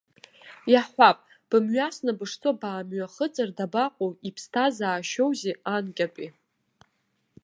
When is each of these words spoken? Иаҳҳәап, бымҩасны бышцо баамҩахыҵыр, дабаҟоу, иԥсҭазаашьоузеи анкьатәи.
Иаҳҳәап, 0.71 1.17
бымҩасны 1.49 2.11
бышцо 2.19 2.51
баамҩахыҵыр, 2.59 3.49
дабаҟоу, 3.57 4.11
иԥсҭазаашьоузеи 4.27 5.55
анкьатәи. 5.75 6.29